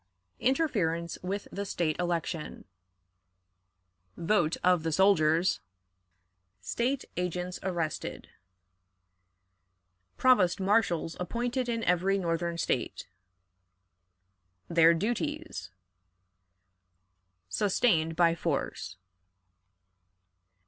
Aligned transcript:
Interference 0.39 1.19
with 1.21 1.47
the 1.51 1.63
State 1.63 1.95
Election. 1.99 2.65
Vote 4.17 4.57
of 4.63 4.81
the 4.81 4.91
Soldiers. 4.91 5.59
State 6.59 7.05
Agents 7.17 7.59
arrested. 7.61 8.27
Provost 10.17 10.59
Marshals 10.59 11.15
appointed 11.19 11.69
in 11.69 11.83
Every 11.83 12.17
Northern 12.17 12.57
State. 12.57 13.07
Their 14.67 14.95
Duties. 14.95 15.69
Sustained 17.47 18.15
by 18.15 18.33
Force. 18.33 18.97